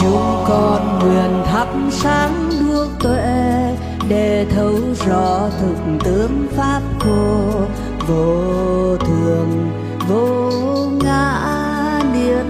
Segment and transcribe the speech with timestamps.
[0.00, 3.76] chúng con nguyện thắp sáng đuốc tuệ
[4.08, 4.74] để thấu
[5.06, 7.50] rõ thực tướng pháp cô.
[8.08, 9.70] Vô thường,
[10.08, 11.40] vô ngã,
[12.12, 12.46] niết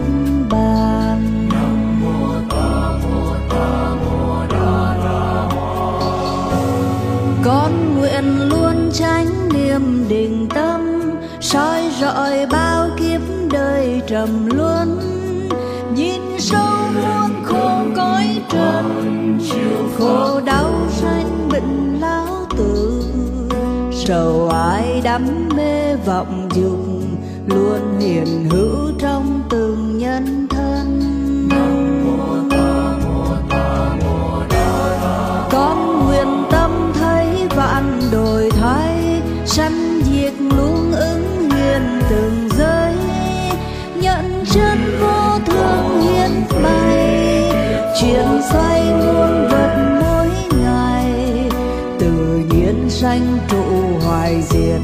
[0.51, 1.49] bàn.
[1.53, 5.49] Nam mô ta mô ta mô đa đa
[7.45, 11.01] con nguyện luôn tránh niềm định tâm,
[11.41, 13.21] soi rọi bao kiếp
[13.53, 15.01] đời trầm luân.
[15.95, 16.88] Nhìn sâu
[18.53, 18.83] cõi
[19.51, 23.03] trần khổ đau sanh bệnh lão tử,
[23.93, 26.79] sầu ai đắm mê vọng dục,
[27.47, 31.01] luôn hiện hữu trong từng nhân thân.
[35.51, 37.27] Con nguyện tâm thấy
[37.57, 39.88] vạn đổi thay, sanh
[48.09, 50.29] chuyện xoay muôn vật mỗi
[50.63, 51.15] ngày,
[51.99, 53.65] tự nhiên sanh trụ
[54.07, 54.81] hoài diệt,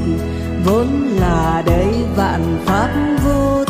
[0.65, 0.87] vốn
[1.19, 2.89] là đấy vạn pháp
[3.25, 3.64] vô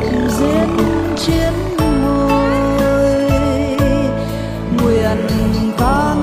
[0.00, 0.76] biệt diễn
[1.16, 1.52] chiến
[2.02, 2.50] ngồi
[4.76, 6.18] nguyện con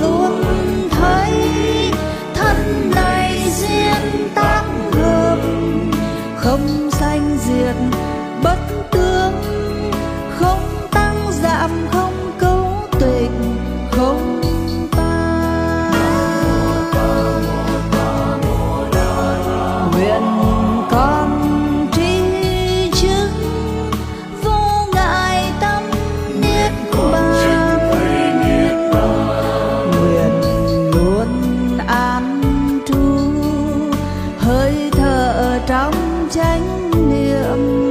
[0.00, 0.42] luôn
[0.90, 1.32] thấy
[2.34, 5.38] thân này duyên tác hợp,
[6.36, 7.76] không sanh diệt
[8.42, 8.58] bất
[8.90, 8.99] tử.
[35.66, 37.90] Trong chánh niệm.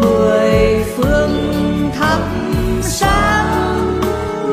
[0.00, 2.20] Mười phương thắp
[2.82, 4.00] sáng,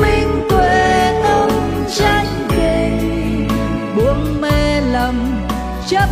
[0.02, 1.50] minh tuệ tâm
[1.98, 2.98] chánh kỳ
[3.96, 5.46] buông mê lầm,
[5.88, 6.10] chấp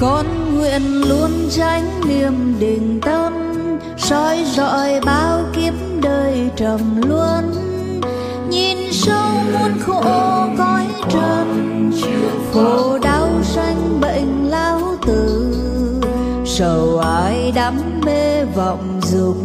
[0.00, 3.32] con nguyện luôn tránh niềm định tâm,
[3.96, 7.52] soi rọi bao kiếp đời trầm luân.
[8.50, 10.02] Nhìn sâu muôn khổ
[10.58, 11.90] cõi trần,
[12.52, 15.54] khổ đau sanh bệnh lão tử.
[16.44, 19.36] Sầu ai đắm mê vọng dục,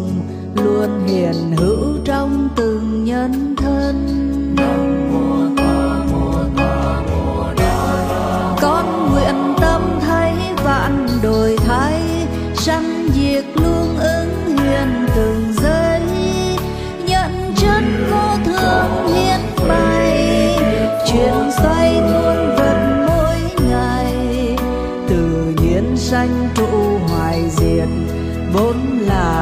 [0.56, 3.95] luôn hiền hữu trong từng nhân thân.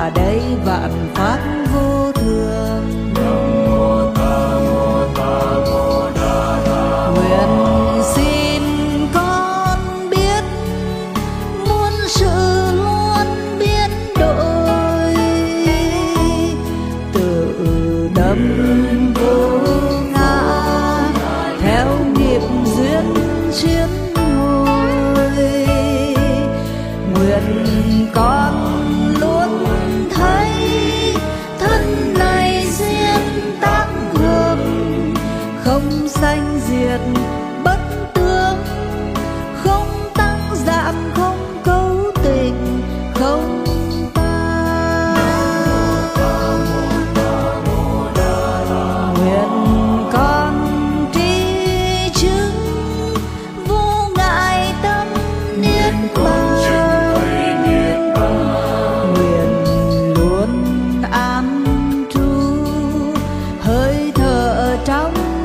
[0.10, 1.63] Đây vạn pháp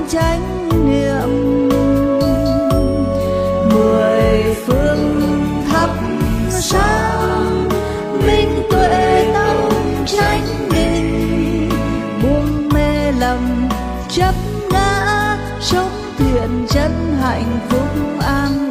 [0.08, 1.58] chánh niệm.
[3.74, 5.20] Mười phương
[5.70, 5.90] thắp
[6.50, 7.68] sáng,
[8.26, 9.70] minh tuệ tâm
[10.06, 11.70] chánh định.
[12.22, 13.68] Buông mê lầm,
[14.08, 14.34] chấp
[14.70, 17.88] ngã, sống thiện chân hạnh phúc
[18.20, 18.67] an